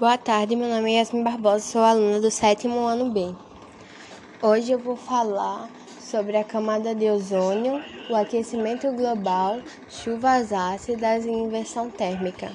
[0.00, 3.34] Boa tarde, meu nome é Yasmin Barbosa, sou aluna do sétimo ano B.
[4.42, 5.68] Hoje eu vou falar
[6.00, 9.60] sobre a camada de ozônio, o aquecimento global,
[9.90, 12.50] chuvas ácidas e inversão térmica.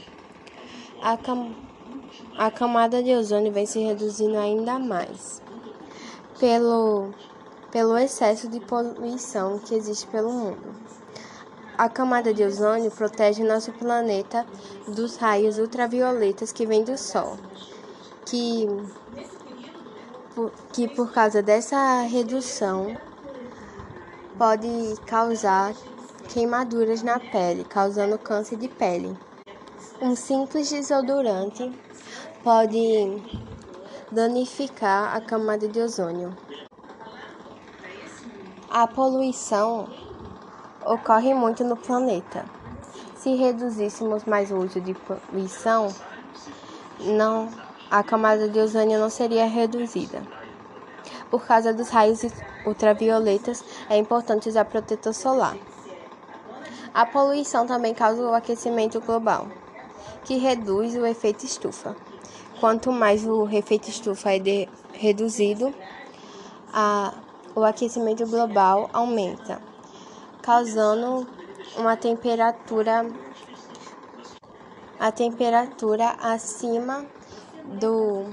[1.03, 1.53] A, cam
[2.35, 5.39] a camada de ozônio vem se reduzindo ainda mais
[6.39, 7.11] pelo,
[7.71, 10.84] pelo excesso de poluição que existe pelo mundo.
[11.77, 14.45] A camada de ozônio protege nosso planeta
[14.87, 17.37] dos raios ultravioletas que vêm do Sol,
[18.25, 18.65] que,
[20.71, 22.95] que por causa dessa redução
[24.37, 25.73] pode causar
[26.33, 29.17] queimaduras na pele, causando câncer de pele.
[30.01, 31.77] Um simples desodorante
[32.41, 33.21] pode
[34.09, 36.33] danificar a camada de ozônio.
[38.69, 40.04] A poluição
[40.85, 42.45] ocorre muito no planeta.
[43.15, 45.93] Se reduzíssemos mais o uso de poluição,
[46.99, 47.49] não,
[47.89, 50.21] a camada de ozônio não seria reduzida.
[51.29, 52.21] Por causa dos raios
[52.65, 55.57] ultravioletas, é importante usar protetor solar.
[56.93, 59.47] A poluição também causa o aquecimento global,
[60.23, 61.95] que reduz o efeito estufa.
[62.59, 65.73] Quanto mais o efeito estufa é de, reduzido,
[66.71, 67.13] a,
[67.53, 69.74] o aquecimento global aumenta
[70.45, 71.27] causando
[71.75, 73.11] uma temperatura
[74.99, 77.03] a temperatura acima
[77.63, 78.25] do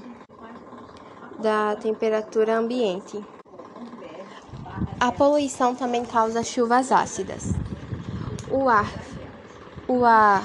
[1.39, 3.25] da temperatura ambiente.
[5.01, 7.55] A poluição também causa chuvas ácidas.
[8.51, 8.93] O ar
[9.89, 10.43] o ar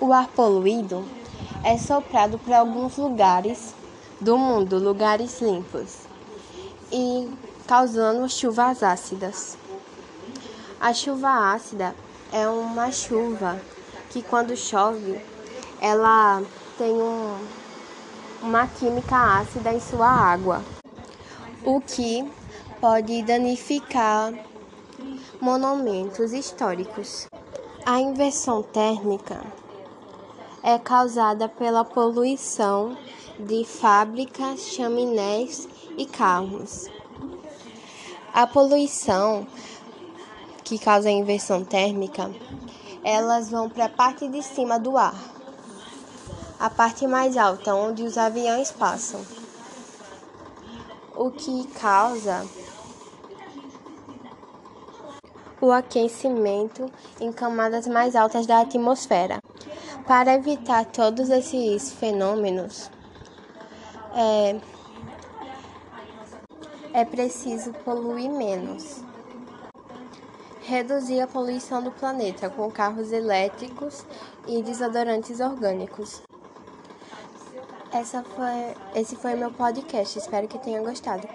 [0.00, 1.04] o ar poluído
[1.64, 3.74] é soprado para alguns lugares
[4.20, 6.06] do mundo, lugares limpos,
[6.92, 7.28] e
[7.66, 9.63] causando chuvas ácidas.
[10.84, 11.94] A chuva ácida
[12.30, 13.58] é uma chuva
[14.10, 15.18] que quando chove,
[15.80, 16.42] ela
[16.76, 17.38] tem um,
[18.42, 20.62] uma química ácida em sua água,
[21.64, 22.30] o que
[22.82, 24.34] pode danificar
[25.40, 27.28] monumentos históricos.
[27.86, 29.40] A inversão térmica
[30.62, 32.94] é causada pela poluição
[33.38, 35.66] de fábricas, chaminés
[35.96, 36.90] e carros.
[38.34, 39.46] A poluição
[40.64, 42.30] que causa a inversão térmica,
[43.04, 45.14] elas vão para a parte de cima do ar,
[46.58, 49.20] a parte mais alta, onde os aviões passam,
[51.14, 52.46] o que causa
[55.60, 59.38] o aquecimento em camadas mais altas da atmosfera.
[60.06, 62.90] Para evitar todos esses fenômenos,
[64.14, 64.60] é,
[66.92, 69.02] é preciso poluir menos
[70.66, 74.04] reduzir a poluição do planeta com carros elétricos
[74.48, 76.22] e desodorantes orgânicos.
[77.92, 81.28] Essa foi, esse foi meu podcast, espero que tenham gostado.